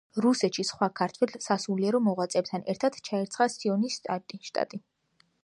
რუსეთში 0.25 0.63
სხვა 0.69 0.87
ქართველ 1.01 1.33
სასულიერო 1.47 2.01
მოღვაწეებთან 2.07 2.67
ერთად 2.75 2.99
ჩაირიცხა 3.11 3.49
სინოდის 3.59 4.01
შტატში. 4.41 4.83